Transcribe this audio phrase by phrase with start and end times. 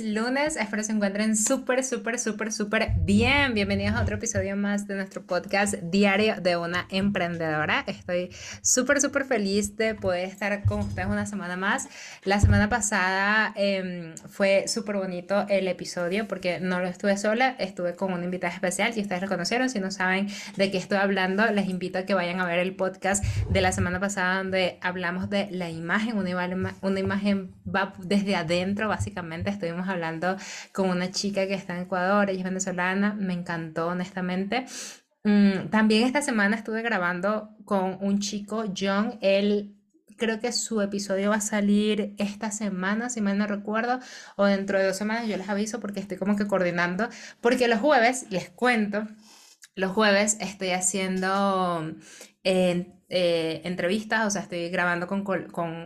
[0.00, 3.54] Lunes, espero se encuentren súper, súper, súper, súper bien.
[3.54, 7.84] Bienvenidos a otro episodio más de nuestro podcast Diario de una Emprendedora.
[7.86, 8.30] Estoy
[8.62, 11.88] súper, súper feliz de poder estar con ustedes una semana más.
[12.24, 17.94] La semana pasada em, fue súper bonito el episodio porque no lo estuve sola, estuve
[17.94, 19.68] con una invitada especial y ustedes lo conocieron.
[19.68, 22.74] Si no saben de qué estoy hablando, les invito a que vayan a ver el
[22.74, 26.16] podcast de la semana pasada donde hablamos de la imagen.
[26.16, 30.36] Una, una imagen va desde adentro, básicamente estuvimos hablando
[30.72, 34.66] con una chica que está en Ecuador, ella es venezolana, me encantó honestamente.
[35.24, 39.74] Mm, también esta semana estuve grabando con un chico, John, él
[40.16, 44.00] creo que su episodio va a salir esta semana, si mal no recuerdo,
[44.36, 47.08] o dentro de dos semanas, yo les aviso porque estoy como que coordinando,
[47.40, 49.06] porque los jueves, les cuento,
[49.74, 51.94] los jueves estoy haciendo
[52.44, 55.24] eh, eh, entrevistas, o sea, estoy grabando con,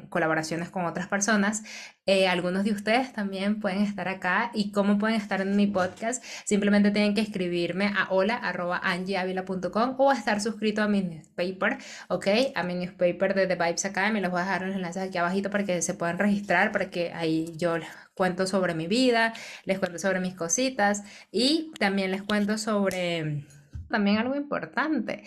[0.09, 1.63] colaboraciones con otras personas.
[2.07, 6.25] Eh, algunos de ustedes también pueden estar acá y cómo pueden estar en mi podcast.
[6.45, 12.27] Simplemente tienen que escribirme a hola.angieavila.com o estar suscrito a mi newspaper, ¿ok?
[12.55, 14.21] A mi newspaper de The Vibes Academy.
[14.21, 17.13] Les voy a dejar los enlaces aquí abajito para que se puedan registrar, para que
[17.13, 17.75] ahí yo
[18.15, 19.33] cuento sobre mi vida,
[19.65, 23.45] les cuento sobre mis cositas y también les cuento sobre
[23.89, 25.25] también algo importante.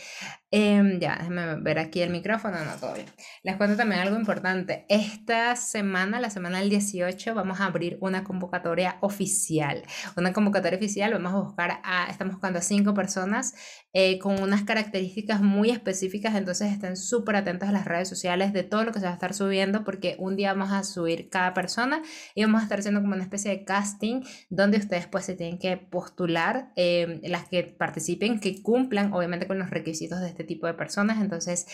[0.51, 3.07] Em, ya, déjenme ver aquí el micrófono, no, bien.
[3.43, 4.85] Les cuento también algo importante.
[4.89, 9.83] Esta semana, la semana del 18, vamos a abrir una convocatoria oficial.
[10.17, 13.53] Una convocatoria oficial, vamos a buscar a, estamos buscando a cinco personas
[13.93, 18.63] eh, con unas características muy específicas, entonces estén súper atentos a las redes sociales de
[18.63, 21.53] todo lo que se va a estar subiendo, porque un día vamos a subir cada
[21.53, 22.01] persona
[22.35, 25.59] y vamos a estar haciendo como una especie de casting donde ustedes pues se tienen
[25.59, 30.67] que postular, em, las que participen, que cumplan obviamente con los requisitos de este tipo
[30.67, 31.21] de personas.
[31.21, 31.67] Entonces,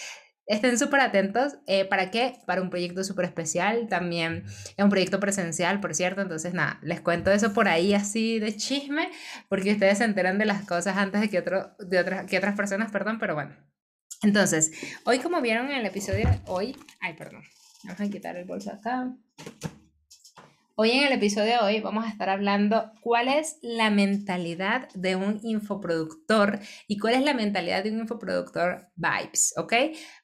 [0.48, 1.58] estén súper atentos.
[1.68, 2.36] Eh, ¿Para qué?
[2.46, 3.88] Para un proyecto súper especial.
[3.90, 6.22] También es un proyecto presencial, por cierto.
[6.22, 9.10] Entonces, nada, les cuento eso por ahí así de chisme,
[9.50, 12.56] porque ustedes se enteran de las cosas antes de que, otro, de otras, que otras
[12.56, 13.56] personas, perdón, pero bueno.
[14.24, 14.72] Entonces,
[15.06, 17.44] hoy como vieron en el episodio, hoy, ay, perdón,
[17.84, 19.14] vamos a quitar el bolso acá.
[20.80, 25.16] Hoy en el episodio de hoy vamos a estar hablando cuál es la mentalidad de
[25.16, 29.74] un infoproductor y cuál es la mentalidad de un infoproductor vibes, ¿ok?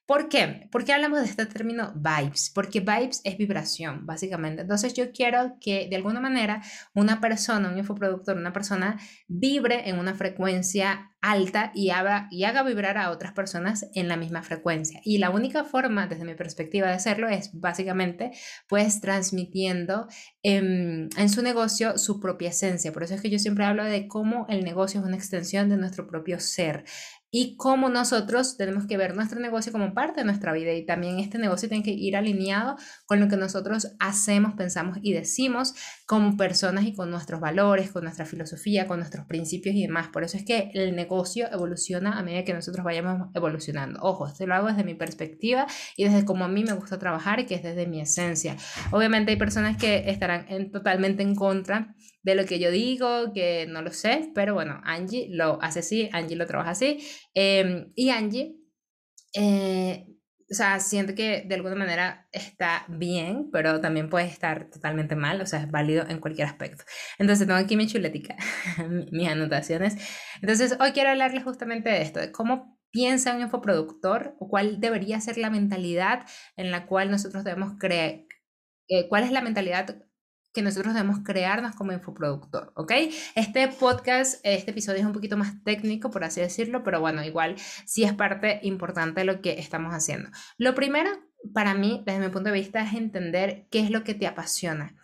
[0.06, 0.68] ¿Por qué?
[0.70, 2.52] ¿Por qué hablamos de este término vibes?
[2.54, 4.64] Porque vibes es vibración, básicamente.
[4.64, 6.62] Entonces yo quiero que de alguna manera
[6.94, 9.00] una persona, un infoproductor, una persona
[9.30, 14.18] vibre en una frecuencia alta y haga, y haga vibrar a otras personas en la
[14.18, 15.00] misma frecuencia.
[15.06, 18.32] Y la única forma, desde mi perspectiva, de hacerlo es básicamente
[18.68, 20.08] pues transmitiendo
[20.42, 22.92] en, en su negocio su propia esencia.
[22.92, 25.78] Por eso es que yo siempre hablo de cómo el negocio es una extensión de
[25.78, 26.84] nuestro propio ser
[27.36, 31.18] y cómo nosotros tenemos que ver nuestro negocio como parte de nuestra vida y también
[31.18, 32.76] este negocio tiene que ir alineado
[33.08, 35.74] con lo que nosotros hacemos, pensamos y decimos
[36.06, 40.10] como personas y con nuestros valores, con nuestra filosofía, con nuestros principios y demás.
[40.10, 44.00] Por eso es que el negocio evoluciona a medida que nosotros vayamos evolucionando.
[44.04, 45.66] Ojo, esto lo hago desde mi perspectiva
[45.98, 48.58] y desde cómo a mí me gusta trabajar y que es desde mi esencia.
[48.92, 53.66] Obviamente hay personas que estarán en, totalmente en contra de lo que yo digo, que
[53.68, 57.00] no lo sé, pero bueno, Angie lo hace así, Angie lo trabaja así.
[57.34, 58.56] Em, y Angie,
[59.36, 60.06] eh,
[60.52, 65.42] o sea, siento que de alguna manera está bien, pero también puede estar totalmente mal,
[65.42, 66.84] o sea, es válido en cualquier aspecto.
[67.18, 68.36] Entonces, tengo aquí mi chuletica,
[69.12, 69.98] mis anotaciones.
[70.42, 75.20] Entonces, hoy quiero hablarles justamente de esto, de cómo piensa un infoproductor o cuál debería
[75.20, 78.28] ser la mentalidad en la cual nosotros debemos creer,
[78.88, 80.04] eh, cuál es la mentalidad
[80.54, 82.92] que nosotros debemos crearnos como infoproductor, ¿ok?
[83.36, 87.56] Este podcast, este episodio es un poquito más técnico, por así decirlo, pero bueno, igual
[87.86, 90.30] sí es parte importante de lo que estamos haciendo.
[90.58, 91.10] Lo primero,
[91.54, 94.96] para mí, desde mi punto de vista, es entender qué es lo que te apasiona.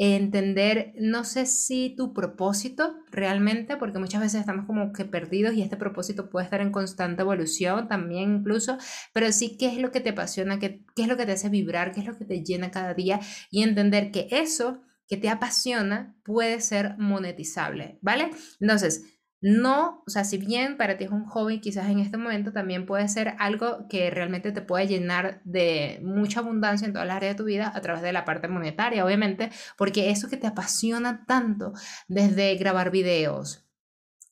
[0.00, 5.62] Entender, no sé si tu propósito realmente, porque muchas veces estamos como que perdidos y
[5.62, 8.78] este propósito puede estar en constante evolución también incluso,
[9.12, 11.48] pero sí qué es lo que te apasiona, qué, qué es lo que te hace
[11.48, 13.18] vibrar, qué es lo que te llena cada día
[13.50, 18.30] y entender que eso que te apasiona puede ser monetizable, ¿vale?
[18.60, 22.52] Entonces, no, o sea, si bien para ti es un hobby, quizás en este momento
[22.52, 27.18] también puede ser algo que realmente te puede llenar de mucha abundancia en todas las
[27.18, 30.48] áreas de tu vida a través de la parte monetaria, obviamente, porque eso que te
[30.48, 31.72] apasiona tanto,
[32.08, 33.67] desde grabar videos,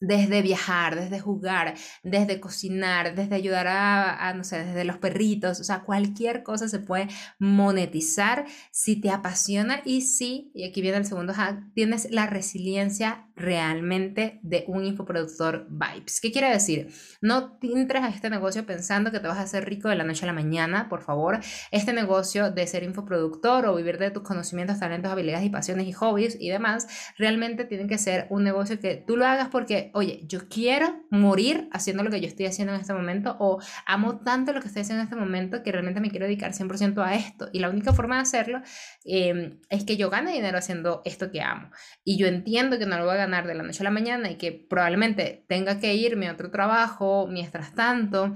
[0.01, 5.65] desde viajar, desde jugar, desde cocinar, desde ayudar a, no sé, desde los perritos, o
[5.65, 7.09] sea, cualquier cosa se puede
[7.39, 13.27] monetizar si te apasiona y si, y aquí viene el segundo hack, tienes la resiliencia
[13.37, 16.21] realmente de un infoproductor vibes.
[16.21, 16.89] ¿Qué quiere decir?
[17.21, 20.25] No entres a este negocio pensando que te vas a hacer rico de la noche
[20.25, 21.41] a la mañana, por favor.
[21.71, 25.93] Este negocio de ser infoproductor o vivir de tus conocimientos, talentos, habilidades y pasiones y
[25.93, 26.87] hobbies y demás,
[27.19, 31.69] realmente tiene que ser un negocio que tú lo hagas porque oye, yo quiero morir
[31.73, 34.83] haciendo lo que yo estoy haciendo en este momento o amo tanto lo que estoy
[34.83, 37.49] haciendo en este momento que realmente me quiero dedicar 100% a esto.
[37.53, 38.63] Y la única forma de hacerlo
[39.05, 41.71] em, es que yo gane dinero haciendo esto que amo.
[42.05, 44.31] Y yo entiendo que no lo voy a ganar de la noche a la mañana
[44.31, 48.35] y que probablemente tenga que irme a otro trabajo mientras tanto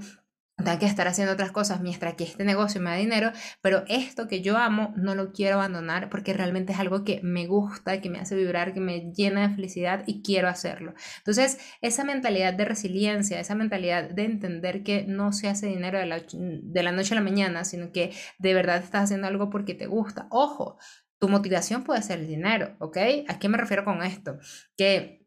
[0.57, 3.31] tengo que estar haciendo otras cosas mientras que este negocio me da dinero,
[3.61, 7.47] pero esto que yo amo no lo quiero abandonar porque realmente es algo que me
[7.47, 10.93] gusta, que me hace vibrar, que me llena de felicidad y quiero hacerlo.
[11.17, 16.05] Entonces, esa mentalidad de resiliencia, esa mentalidad de entender que no se hace dinero de
[16.05, 19.73] la, de la noche a la mañana, sino que de verdad estás haciendo algo porque
[19.73, 20.27] te gusta.
[20.29, 20.77] Ojo,
[21.19, 22.97] tu motivación puede ser el dinero, ¿ok?
[23.27, 24.37] ¿A qué me refiero con esto?
[24.75, 25.20] Que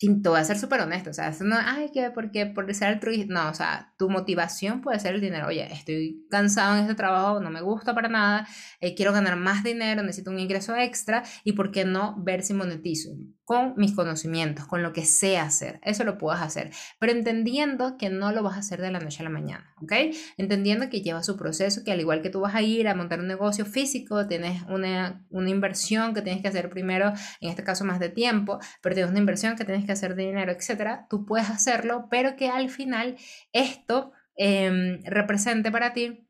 [0.00, 2.88] y te voy a ser súper honesto, o sea, no, ay, que porque por ser
[2.88, 6.94] altruista, no, o sea, tu motivación puede ser el dinero, oye, estoy cansado en este
[6.94, 8.46] trabajo, no me gusta para nada,
[8.80, 12.54] eh, quiero ganar más dinero, necesito un ingreso extra, y por qué no ver si
[12.54, 13.10] monetizo
[13.48, 18.10] con mis conocimientos, con lo que sé hacer, eso lo puedes hacer, pero entendiendo que
[18.10, 19.90] no lo vas a hacer de la noche a la mañana, ¿ok?
[20.36, 23.20] Entendiendo que lleva su proceso, que al igual que tú vas a ir a montar
[23.20, 27.86] un negocio físico, tienes una, una inversión que tienes que hacer primero, en este caso
[27.86, 31.24] más de tiempo, pero tienes una inversión que tienes que hacer de dinero, etcétera, tú
[31.24, 33.16] puedes hacerlo, pero que al final
[33.54, 36.28] esto em, represente para ti,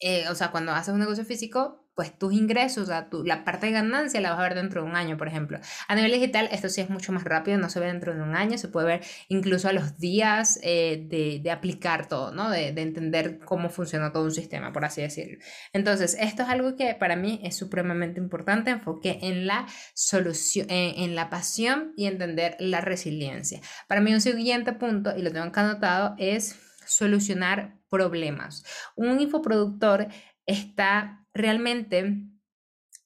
[0.00, 3.44] eh, o sea, cuando haces un negocio físico, pues tus ingresos, o sea, tu, la
[3.44, 5.58] parte de ganancia la vas a ver dentro de un año, por ejemplo.
[5.88, 8.34] A nivel digital, esto sí es mucho más rápido, no se ve dentro de un
[8.34, 12.50] año, se puede ver incluso a los días eh, de, de, aplicar todo, ¿no?
[12.50, 15.38] De, de, entender cómo funciona todo un sistema, por así decirlo.
[15.72, 21.02] Entonces, esto es algo que para mí es supremamente importante, enfoque en la solución, en,
[21.04, 23.60] en la pasión y entender la resiliencia.
[23.86, 28.64] Para mí un siguiente punto, y lo tengo acá anotado, es solucionar problemas.
[28.96, 30.08] Un infoproductor
[30.52, 32.28] está realmente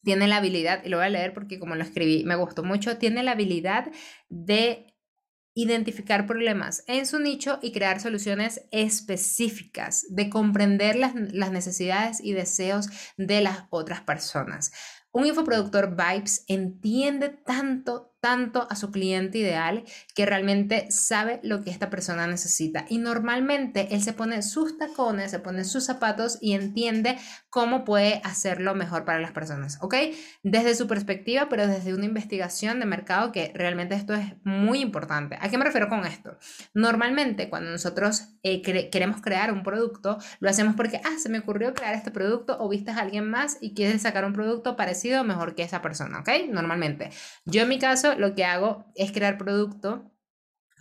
[0.03, 2.97] tiene la habilidad, y lo voy a leer porque como lo escribí me gustó mucho,
[2.97, 3.91] tiene la habilidad
[4.29, 4.95] de
[5.57, 12.35] identificar problemas en su nicho y crear soluciones específicas, de comprender las, las, necesidades y
[12.35, 14.71] deseos de las otras personas.
[15.11, 19.85] Un infoproductor Vibes entiende tanto, tanto a su cliente ideal
[20.17, 22.85] que realmente sabe lo que esta persona necesita.
[22.89, 27.19] Y normalmente él se pone sus tacones, se pone sus zapatos y entiende
[27.51, 29.95] cómo puede hacerlo mejor para las personas, ¿ok?
[30.43, 35.39] Desde su perspectiva, pero desde una investigación de mercado que realmente esto es muy importante.
[35.41, 36.37] ¿A qué me refiero con esto?
[36.75, 41.75] Normalmente cuando nosotros eh, queremos crear un producto, lo hacemos porque, ah, se me ocurrió
[41.75, 45.25] crear este producto o viste a alguien más y quieres sacar un producto parecido o
[45.25, 46.31] mejor que esa persona, ¿ok?
[46.51, 47.11] Normalmente.
[47.45, 50.13] Yo en mi caso lo que hago es crear producto,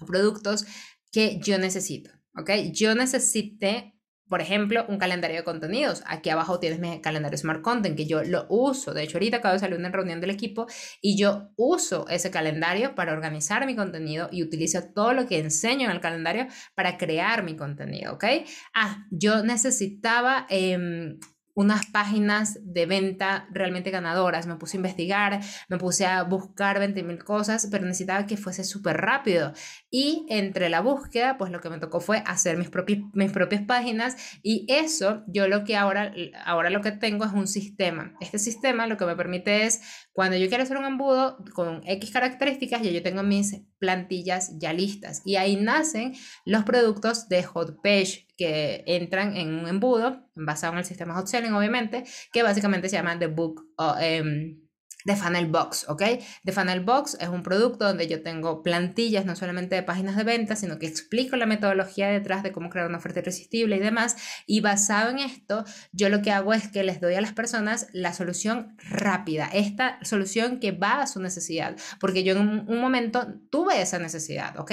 [0.05, 0.65] productos
[1.11, 2.11] que yo necesito.
[2.37, 2.51] ¿Ok?
[2.73, 3.95] Yo necesité
[4.27, 6.03] por ejemplo, un calendario de contenidos.
[6.07, 8.93] Aquí abajo tienes mi calendario Smart Content, que yo lo uso.
[8.93, 10.65] De hecho, ahorita acabo de salir una reunión del equipo
[10.99, 15.85] y yo uso ese calendario para organizar mi contenido y utilizo todo lo que enseño
[15.85, 18.25] en el calendario para crear mi contenido, ¿ok?
[18.73, 21.17] Ah, yo necesitaba eh,
[21.55, 24.45] unas páginas de venta realmente ganadoras.
[24.45, 28.63] Me puse a investigar, me puse a buscar 20 mil cosas, pero necesitaba que fuese
[28.63, 29.53] súper rápido.
[29.89, 33.63] Y entre la búsqueda, pues lo que me tocó fue hacer mis, propias mis propias
[33.63, 36.13] páginas y eso yo lo que ahora,
[36.45, 38.13] ahora lo que tengo es un sistema.
[38.19, 39.81] Este sistema lo que me permite es,
[40.11, 44.73] cuando yo quiero hacer un embudo con X características, ya yo tengo mis plantillas ya
[44.73, 50.73] listas y ahí nacen los productos de Hot Page que entran en un embudo basado
[50.73, 54.64] en el sistema hot selling, obviamente, que básicamente se llama The Book um,
[55.05, 56.01] The Funnel Box, ¿ok?
[56.43, 60.23] The Funnel Box es un producto donde yo tengo plantillas no solamente de páginas de
[60.23, 64.17] venta, sino que explico la metodología detrás de cómo crear una oferta irresistible y demás.
[64.47, 67.87] Y basado en esto, yo lo que hago es que les doy a las personas
[67.93, 73.27] la solución rápida, esta solución que va a su necesidad, porque yo en un momento
[73.51, 74.71] tuve esa necesidad, ¿ok?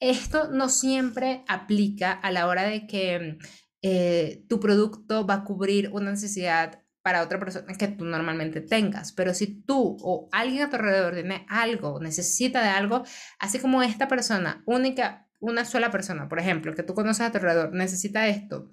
[0.00, 3.38] Esto no siempre aplica a la hora de que
[3.82, 9.12] eh, tu producto va a cubrir una necesidad para otra persona que tú normalmente tengas.
[9.12, 13.04] Pero si tú o alguien a tu alrededor tiene algo, necesita de algo,
[13.38, 17.38] así como esta persona, única, una sola persona, por ejemplo, que tú conoces a tu
[17.38, 18.72] alrededor, necesita esto,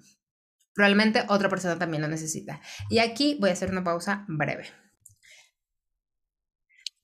[0.74, 2.60] probablemente otra persona también lo necesita.
[2.90, 4.64] Y aquí voy a hacer una pausa breve.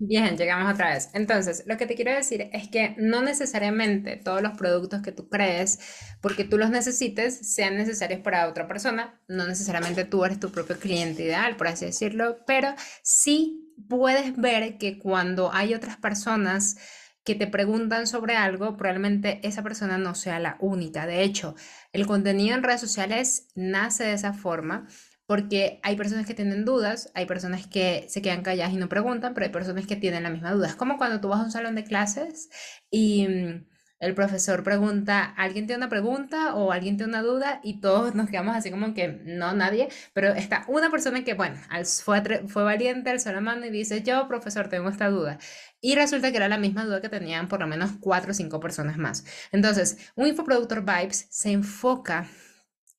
[0.03, 1.11] Bien, llegamos otra vez.
[1.13, 5.29] Entonces, lo que te quiero decir es que no necesariamente todos los productos que tú
[5.29, 5.79] crees,
[6.23, 9.21] porque tú los necesites, sean necesarios para otra persona.
[9.29, 14.79] No necesariamente tú eres tu propio cliente ideal, por así decirlo, pero sí puedes ver
[14.79, 16.79] que cuando hay otras personas
[17.23, 21.05] que te preguntan sobre algo, probablemente esa persona no sea la única.
[21.07, 21.55] De hecho,
[21.93, 24.87] el contenido en redes sociales nace de esa forma
[25.31, 29.33] porque hay personas que tienen dudas, hay personas que se quedan calladas y no preguntan,
[29.33, 30.67] pero hay personas que tienen la misma duda.
[30.67, 32.51] Es como cuando tú vas a un salón de clases
[32.91, 33.65] y mm,
[34.01, 37.61] el profesor pregunta, ¿alguien tiene una pregunta o alguien tiene una duda?
[37.63, 41.61] Y todos nos quedamos así como que no, nadie, pero está una persona que, bueno,
[42.03, 45.39] fue, fue valiente, alzó la mano y dice, yo, profesor, tengo esta duda.
[45.81, 48.59] Y resulta que era la misma duda que tenían por lo menos cuatro o cinco
[48.59, 49.25] personas más.
[49.53, 52.27] Entonces, un infoproductor Vibes se enfoca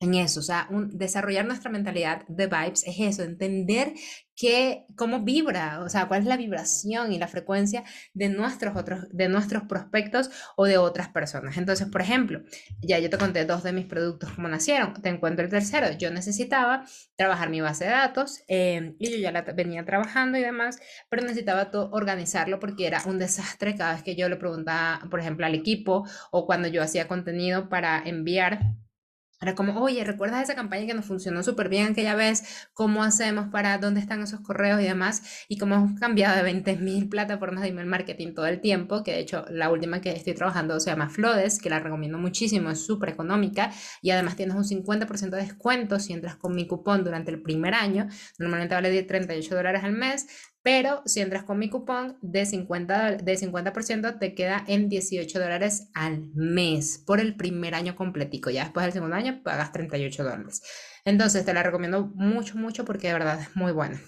[0.02, 3.94] en eso, o sea, desarrollar nuestra mentalidad de vibes es eso, entender
[4.36, 7.84] que, cómo vibra, o sea, cuál es la vibración y la frecuencia
[8.16, 11.56] de nuestros otros, de nuestros prospectos o de otras personas.
[11.58, 12.42] Entonces, por ejemplo,
[12.82, 16.10] ya yo te conté dos de mis productos cómo nacieron, te encuentro el tercero, yo
[16.10, 16.84] necesitaba
[17.16, 20.80] trabajar mi base de datos em, y yo ya la venía trabajando y demás,
[21.10, 25.46] pero necesitaba organizarlo porque era un desastre cada vez que yo le preguntaba, por ejemplo,
[25.46, 28.62] al equipo o cuando yo hacía contenido para enviar
[29.42, 32.68] era como, oye, ¿recuerdas esa campaña que nos funcionó súper bien aquella vez?
[32.74, 35.46] ¿Cómo hacemos para dónde están esos correos y demás?
[35.48, 39.20] Y cómo hemos cambiado de 20.000 plataformas de email marketing todo el tiempo, que de
[39.20, 43.10] hecho la última que estoy trabajando se llama Flodes, que la recomiendo muchísimo, es súper
[43.10, 43.72] económica
[44.02, 47.74] y además tienes un 50% de descuento si entras con mi cupón durante el primer
[47.74, 48.08] año.
[48.38, 50.28] Normalmente vale de 38 dólares al mes,
[50.64, 55.90] pero si entras con mi cupón de 50%, de 50% te queda en 18 dólares
[55.94, 58.50] al mes por el primer año completico.
[58.50, 60.62] Ya después del segundo año pagas 38 dólares.
[61.04, 64.00] Entonces te la recomiendo mucho, mucho porque de verdad es muy buena.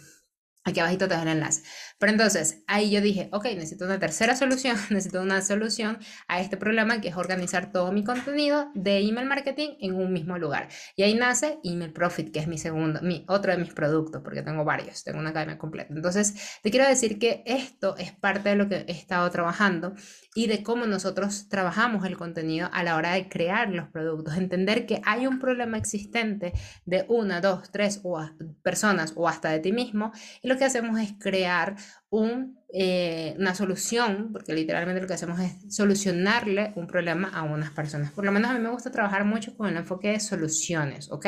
[0.66, 1.62] Aquí abajito te dejo el enlace.
[2.00, 6.56] Pero entonces, ahí yo dije, ok, necesito una tercera solución, necesito una solución a este
[6.56, 10.70] problema que es organizar todo mi contenido de email marketing en un mismo lugar.
[10.96, 14.42] Y ahí nace Email Profit, que es mi segundo, mi otro de mis productos, porque
[14.42, 15.94] tengo varios, tengo una academia completa.
[15.94, 19.94] Entonces, te quiero decir que esto es parte de lo que he estado trabajando
[20.34, 24.38] y de cómo nosotros trabajamos el contenido a la hora de crear los productos.
[24.38, 26.54] Entender que hay un problema existente
[26.86, 28.24] de una, dos, tres o
[28.62, 30.12] personas o hasta de ti mismo.
[30.42, 31.76] Y lo que hacemos es crear
[32.10, 37.72] un, eh, una solución, porque literalmente lo que hacemos es solucionarle un problema a unas
[37.72, 38.12] personas.
[38.12, 41.26] Por lo menos a mí me gusta trabajar mucho con el enfoque de soluciones, ¿ok?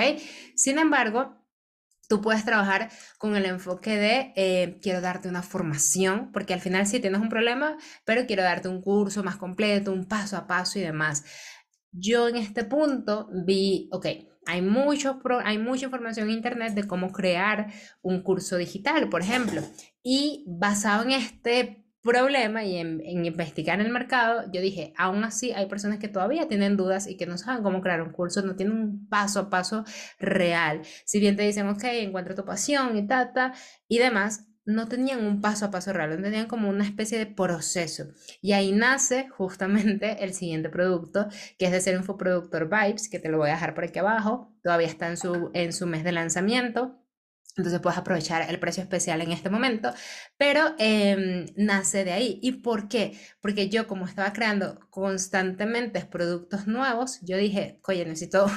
[0.55, 1.41] Sin embargo,
[2.07, 6.85] Tú puedes trabajar con el enfoque de eh, quiero darte una formación, porque al final
[6.85, 10.77] sí tienes un problema, pero quiero darte un curso más completo, un paso a paso
[10.77, 11.23] y demás.
[11.91, 14.05] Yo en este punto vi, ok,
[14.45, 17.67] hay, mucho, hay mucha información en Internet de cómo crear
[18.01, 19.61] un curso digital, por ejemplo,
[20.03, 25.51] y basado en este problema y en, investigar en el mercado, yo dije, aún así
[25.53, 28.55] hay personas que todavía tienen dudas y que no saben cómo crear un curso, no
[28.55, 29.83] tienen un paso a paso
[30.19, 30.81] real.
[31.03, 33.53] Si bien te dicen, ok, encuentra tu pasión y tata
[33.87, 38.07] y demás, no tenían un paso a paso real, tenían como una especie de proceso.
[38.41, 43.29] Y ahí nace justamente el siguiente producto, que es de ser infoproductor Vibes, que te
[43.29, 46.11] lo voy a dejar por aquí abajo, todavía está en su, en su mes de
[46.11, 46.99] lanzamiento.
[47.57, 49.93] Entonces puedes aprovechar el precio especial en este momento,
[50.37, 52.39] pero em, nace de ahí.
[52.41, 53.17] ¿Y por qué?
[53.39, 58.47] Porque yo como estaba creando constantemente productos nuevos, yo dije, oye, necesito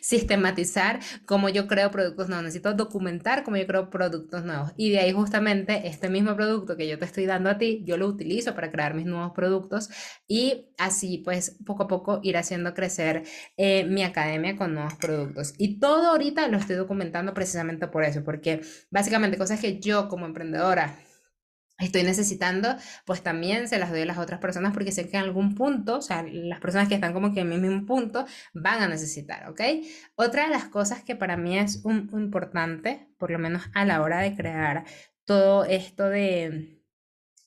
[0.00, 4.72] sistematizar cómo yo creo productos nuevos, necesito documentar cómo yo creo productos nuevos.
[4.76, 7.96] Y de ahí justamente este mismo producto que yo te estoy dando a ti, yo
[7.96, 9.90] lo utilizo para crear mis nuevos productos
[10.26, 13.24] y así pues poco a poco ir haciendo crecer
[13.56, 15.54] eh, mi academia con nuevos productos.
[15.58, 20.26] Y todo ahorita lo estoy documentando precisamente por eso, porque básicamente cosas que yo como
[20.26, 20.96] emprendedora
[21.78, 25.24] estoy necesitando, pues también se las doy a las otras personas porque sé que en
[25.24, 28.82] algún punto, o sea, las personas que están como que en mi mismo punto van
[28.82, 29.60] a necesitar, ¿ok?
[30.16, 34.20] Otra de las cosas que para mí es importante, por lo menos a la hora
[34.20, 34.84] de crear
[35.24, 36.77] todo esto de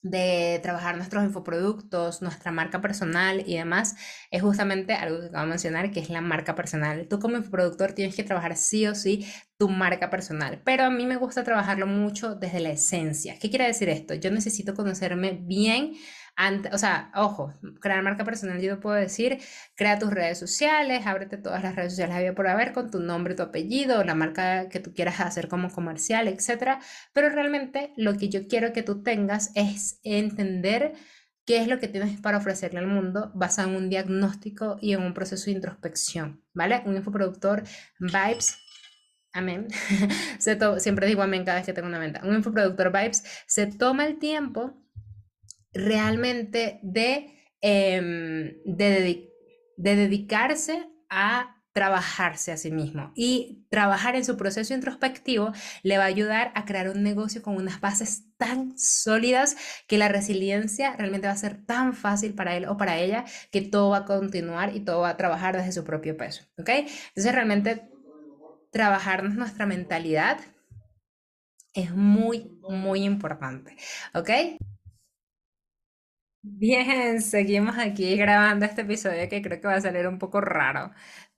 [0.02, 3.96] de trabajar nuestros infoproductos, nuestra marca personal y demás,
[4.30, 7.06] es justamente algo que acabo de mencionar, que es la marca personal.
[7.08, 9.26] Tú como infoproductor tienes que trabajar sí o sí
[9.58, 13.38] tu marca personal, pero a mí me gusta trabajarlo mucho desde la esencia.
[13.38, 14.14] ¿Qué quiere decir esto?
[14.14, 15.92] Yo necesito conocerme bien
[16.72, 19.38] o sea, ojo, crear marca personal, yo puedo decir,
[19.76, 23.34] crea tus redes sociales, ábrete todas las redes sociales había por haber con tu nombre,
[23.34, 26.80] tu apellido, la marca que tú quieras hacer como comercial, etcétera.
[27.12, 30.94] Pero realmente lo que yo quiero que tú tengas es entender
[31.44, 35.02] qué es lo que tienes para ofrecerle al mundo basado en un diagnóstico y en
[35.02, 36.82] un proceso de introspección, ¿vale?
[36.86, 37.62] Un infoproductor
[37.98, 38.58] Vibes
[39.34, 39.68] Amén.
[40.78, 42.20] siempre digo amén cada vez que tengo una venta.
[42.24, 44.82] Un infoproductor Vibes se toma el tiempo
[45.72, 49.30] realmente de, em, de,
[49.76, 55.52] de dedicarse a trabajarse a sí mismo y trabajar en su proceso introspectivo
[55.82, 60.08] le va a ayudar a crear un negocio con unas bases tan sólidas que la
[60.08, 63.98] resiliencia realmente va a ser tan fácil para él o para ella que todo va
[63.98, 66.68] a continuar y todo va a trabajar desde su propio peso, ¿ok?
[66.68, 67.88] Entonces realmente
[68.70, 70.40] trabajarnos nuestra mentalidad
[71.74, 73.76] es muy, muy importante,
[74.14, 74.30] ¿ok?
[76.44, 80.92] Bien, seguimos aquí grabando este episodio que creo que va a salir un poco raro,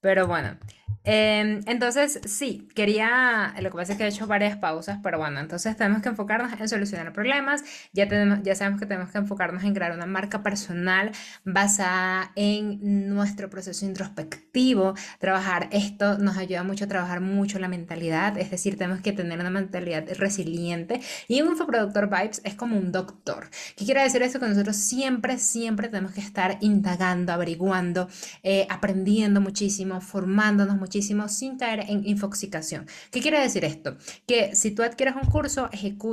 [0.05, 0.59] pero bueno,
[1.03, 5.41] em, entonces sí, quería, lo que pasa es que he hecho varias pausas, pero bueno,
[5.41, 9.65] entonces tenemos que enfocarnos en solucionar problemas, ya, tenemos, ya sabemos que tenemos que enfocarnos
[9.65, 11.11] en crear una marca personal
[11.43, 18.37] basada en nuestro proceso introspectivo, trabajar esto nos ayuda mucho a trabajar mucho la mentalidad,
[18.37, 22.93] es decir, tenemos que tener una mentalidad resiliente y un infoproductor Vibes es como un
[22.93, 23.49] doctor.
[23.75, 24.39] ¿Qué quiere decir eso?
[24.39, 28.07] Que nosotros siempre, siempre tenemos que estar indagando, averiguando,
[28.43, 32.87] eh, aprendiendo muchísimo formándonos muchísimo sin caer en infoxicación.
[33.11, 33.97] ¿Qué quiere decir esto?
[34.27, 35.69] Que si tú adquieres un curso,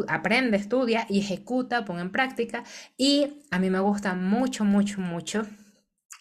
[0.08, 2.64] aprende, estudia y ejecuta, pon en práctica.
[2.98, 5.46] Y a mí me gusta mucho, mucho, mucho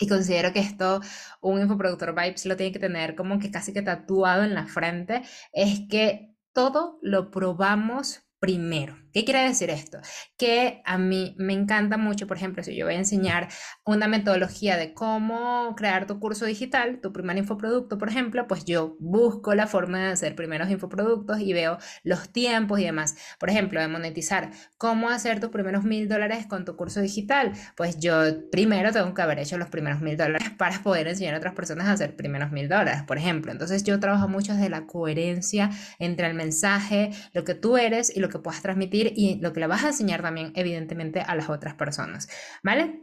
[0.00, 1.00] y considero que esto
[1.42, 5.22] un infoproductor Vibes lo tiene que tener como que casi que tatuado en la frente,
[5.52, 8.96] es que todo lo probamos primero.
[9.12, 9.98] ¿Qué quiere decir esto?
[10.38, 13.48] Que a mí me encanta mucho, por ejemplo, si yo voy a enseñar
[13.84, 18.96] una metodología de cómo crear tu curso digital, tu primer infoproducto, por ejemplo, pues yo
[19.00, 23.16] busco la forma de hacer primeros infoproductos y veo los tiempos y demás.
[23.40, 27.52] Por ejemplo, de monetizar, cómo hacer tus primeros mil dólares con tu curso digital.
[27.76, 31.38] Pues yo primero tengo que haber hecho los primeros mil dólares para poder enseñar a
[31.38, 33.50] otras personas a hacer primeros mil dólares, por ejemplo.
[33.50, 38.20] Entonces yo trabajo mucho desde la coherencia entre el mensaje, lo que tú eres y
[38.20, 41.48] lo que puedas transmitir y lo que le vas a enseñar también, evidentemente, a las
[41.48, 42.28] otras personas,
[42.62, 43.02] ¿vale?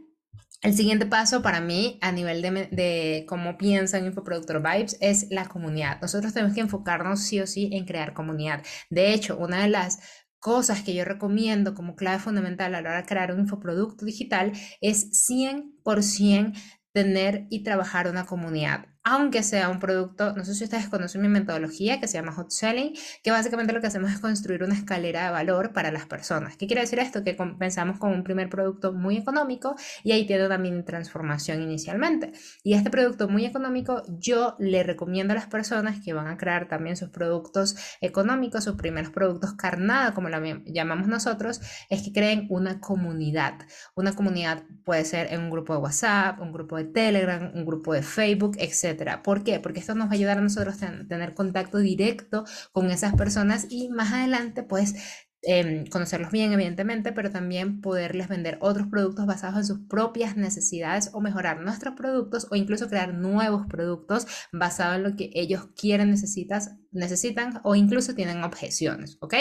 [0.60, 5.46] El siguiente paso para mí a nivel de, de, cómo piensan Infoproductor Vibes es la
[5.46, 6.00] comunidad.
[6.00, 8.64] Nosotros tenemos que enfocarnos sí o sí en crear comunidad.
[8.90, 10.00] De hecho, una de las
[10.40, 14.52] cosas que yo recomiendo como clave fundamental a la hora de crear un infoproducto digital
[14.80, 16.56] es 100%
[16.92, 21.28] tener y trabajar una comunidad aunque sea un producto, no sé si ustedes conocen mi
[21.28, 25.24] metodología que se llama Hot Selling, que básicamente lo que hacemos es construir una escalera
[25.24, 26.56] de valor para las personas.
[26.56, 27.24] ¿Qué quiere decir esto?
[27.24, 32.32] Que pensamos con un primer producto muy económico y ahí tiene una mini transformación inicialmente.
[32.62, 36.68] Y este producto muy económico yo le recomiendo a las personas que van a crear
[36.68, 42.46] también sus productos económicos, sus primeros productos carnada, como lo llamamos nosotros, es que creen
[42.50, 43.54] una comunidad.
[43.94, 47.94] Una comunidad puede ser en un grupo de WhatsApp, un grupo de Telegram, un grupo
[47.94, 49.60] de Facebook, etc ¿Por qué?
[49.60, 53.66] Porque esto nos va a ayudar a nosotros a tener contacto directo con esas personas
[53.70, 54.94] y más adelante, pues,
[55.42, 61.10] em, conocerlos bien, evidentemente, pero también poderles vender otros productos basados en sus propias necesidades
[61.12, 66.10] o mejorar nuestros productos o incluso crear nuevos productos basados en lo que ellos quieren,
[66.10, 69.34] necesitas, necesitan o incluso tienen objeciones, ¿ok?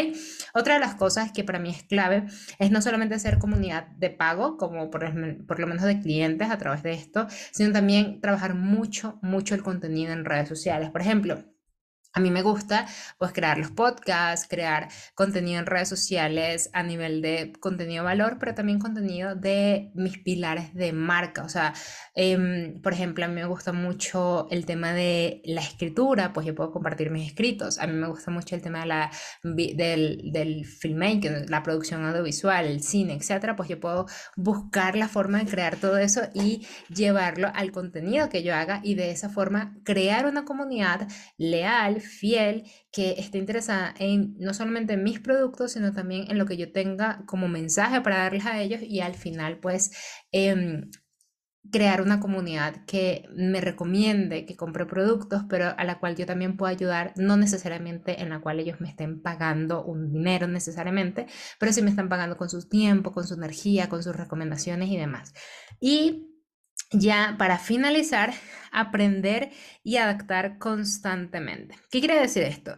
[0.53, 2.25] Otra de las cosas que para mí es clave
[2.59, 5.03] es no solamente hacer comunidad de pago, como por,
[5.47, 9.63] por lo menos de clientes a través de esto, sino también trabajar mucho, mucho el
[9.63, 10.89] contenido en redes sociales.
[10.91, 11.43] Por ejemplo,
[12.13, 17.21] a mí me gusta pues crear los podcasts, crear contenido en redes sociales a nivel
[17.21, 21.43] de contenido de valor, pero también contenido de mis pilares de marca.
[21.43, 21.73] O sea,
[22.15, 26.55] em, por ejemplo, a mí me gusta mucho el tema de la escritura, pues yo
[26.55, 27.77] puedo compartir mis escritos.
[27.77, 29.11] A mí me gusta mucho el tema de la,
[29.43, 33.55] del, del filmmaking, la producción audiovisual, el cine, etcétera.
[33.55, 38.43] Pues yo puedo buscar la forma de crear todo eso y llevarlo al contenido que
[38.43, 44.35] yo haga y de esa forma crear una comunidad leal fiel, que esté interesada en
[44.37, 48.17] no solamente en mis productos, sino también en lo que yo tenga como mensaje para
[48.19, 49.91] darles a ellos y al final pues
[50.31, 50.89] em,
[51.71, 56.57] crear una comunidad que me recomiende que compre productos, pero a la cual yo también
[56.57, 61.27] pueda ayudar, no necesariamente en la cual ellos me estén pagando un dinero necesariamente,
[61.59, 64.97] pero sí me están pagando con su tiempo, con su energía, con sus recomendaciones y
[64.97, 65.33] demás.
[65.79, 66.36] Y
[66.91, 68.33] ya para finalizar,
[68.71, 69.51] aprender
[69.83, 71.75] y adaptar constantemente.
[71.89, 72.75] ¿Qué quiere decir esto?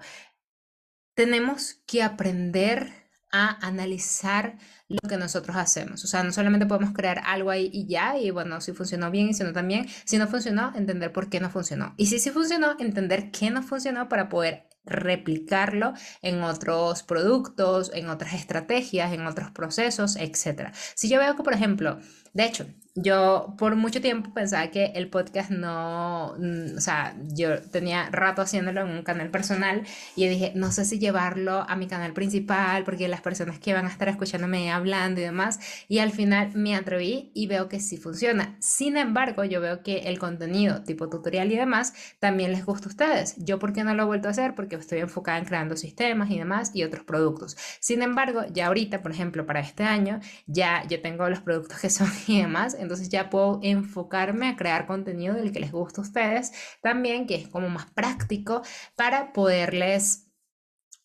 [1.16, 2.94] Tenemos que aprender
[3.32, 6.04] a analizar lo que nosotros hacemos.
[6.04, 9.30] O sea, no solamente podemos crear algo ahí y ya, y bueno, si funcionó bien
[9.30, 11.94] y si no también, si no funcionó, entender por qué no funcionó.
[11.98, 18.10] Y si sí funcionó, entender qué no funcionó para poder replicarlo en otros productos, en
[18.10, 20.72] otras estrategias, en otros procesos, etc.
[20.96, 22.00] Si yo veo que, por ejemplo,
[22.34, 27.62] de hecho, yo por mucho tiempo pensaba que el podcast no, mm, o sea, yo
[27.62, 29.84] tenía rato haciéndolo en un canal personal
[30.16, 33.86] y dije, no sé si llevarlo a mi canal principal porque las personas que van
[33.86, 37.98] a estar escuchándome hablando y demás, y al final me atreví y veo que sí
[37.98, 38.58] funciona.
[38.60, 42.90] Sin embargo, yo veo que el contenido tipo tutorial y demás también les gusta a
[42.90, 43.36] ustedes.
[43.38, 44.56] Yo, ¿por qué no lo he vuelto a hacer?
[44.56, 47.58] Porque estoy enfocada en creando sistemas y demás y otros productos.
[47.80, 51.90] Sin embargo, ya ahorita, por ejemplo, para este año, ya yo tengo los productos que
[51.90, 56.04] son y demás entonces ya puedo enfocarme a crear contenido del que les gusta a
[56.04, 58.62] ustedes también, que es como más práctico
[58.96, 60.29] para poderles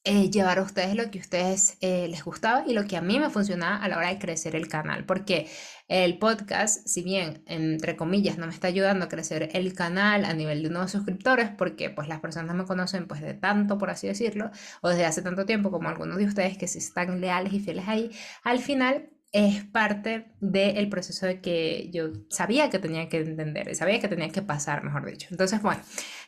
[0.05, 3.01] eh, llevar a ustedes lo que a ustedes eh, les gustaba y lo que a
[3.01, 5.07] mí me funcionaba a la hora de crecer el canal.
[5.07, 5.49] Porque
[5.89, 10.35] el podcast, si bien, entre comillas, no me está ayudando a crecer el canal a
[10.35, 14.07] nivel de nuevos suscriptores, porque pues las personas me conocen pues de tanto, por así
[14.07, 14.51] decirlo,
[14.83, 17.89] o desde hace tanto tiempo como algunos de ustedes que sí están leales y fieles
[17.89, 18.11] ahí,
[18.43, 23.99] al final es parte del proceso de que yo sabía que tenía que entender, sabía
[23.99, 25.27] que tenía que pasar, mejor dicho.
[25.33, 25.83] Entonces, bueno,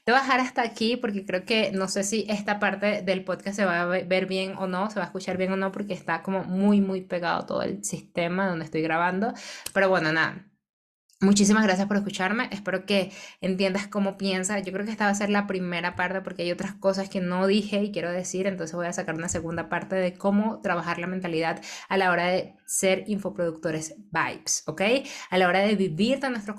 [0.06, 3.82] te hasta aquí porque creo que no sé si esta parte del podcast se va
[3.82, 6.44] a ver bien o no, se va a escuchar bien o no, porque está como
[6.44, 9.34] muy, muy pegado todo el sistema donde estoy grabando.
[9.74, 10.46] Pero bueno, nada.
[11.22, 12.46] Muchísimas gracias por escucharme.
[12.52, 14.58] Espero que entiendas cómo piensa.
[14.58, 17.22] Yo creo que esta va a ser la primera parte porque hay otras cosas que
[17.22, 18.46] no dije y quiero decir.
[18.46, 22.26] Entonces voy a sacar una segunda parte de cómo trabajar la mentalidad a la hora
[22.26, 24.82] de ser infoproductores vibes, ¿ok?
[25.30, 26.56] A la hora de vivir de nuestros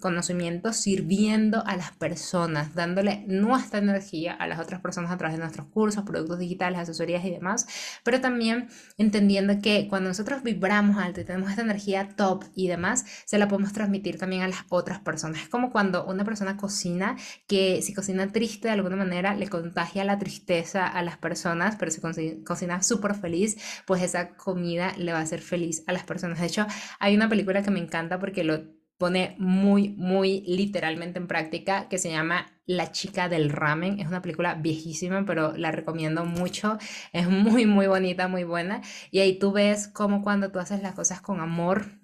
[0.00, 5.42] conocimientos sirviendo a las personas, dándole nuestra energía a las otras personas a través de
[5.42, 7.68] nuestros cursos, productos digitales, asesorías y demás.
[8.02, 13.04] Pero también entendiendo que cuando nosotros vibramos alto y tenemos esta energía top y demás,
[13.24, 15.42] se la podemos transmitir también a las otras personas.
[15.42, 20.04] Es como cuando una persona cocina, que si cocina triste de alguna manera le contagia
[20.04, 22.00] la tristeza a las personas, pero si
[22.44, 26.40] cocina súper feliz, pues esa comida le va a hacer feliz a las personas.
[26.40, 26.66] De hecho,
[26.98, 31.96] hay una película que me encanta porque lo pone muy, muy literalmente en práctica, que
[31.96, 33.98] se llama La chica del ramen.
[33.98, 36.76] Es una película viejísima, pero la recomiendo mucho.
[37.14, 38.82] Es muy, muy bonita, muy buena.
[39.10, 41.99] Y ahí tú ves cómo cuando tú haces las cosas con amor,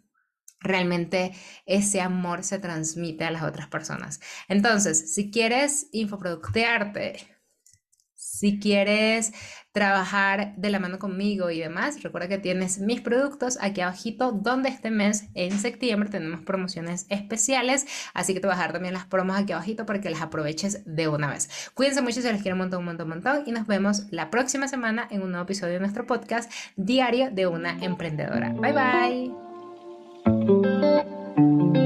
[0.61, 1.33] realmente
[1.67, 4.21] ese amor se transmite a las otras personas.
[4.49, 7.37] Entonces, si quieres infoproductearte,
[8.37, 9.33] si quieres
[9.73, 14.69] trabajar de la mano conmigo y demás, recuerda que tienes mis productos aquí abajito, donde
[14.69, 19.07] este mes, en septiembre, tenemos promociones especiales, así que te voy a dejar también las
[19.07, 21.71] promos aquí abajito para que las aproveches de una vez.
[21.75, 24.31] Cuídense mucho, si les quiero un montón, un montón, un montón, y nos vemos la
[24.31, 28.53] próxima semana en un nuevo episodio de nuestro podcast Diario de una Emprendedora.
[28.53, 29.46] Bye bye.
[30.47, 31.86] thank you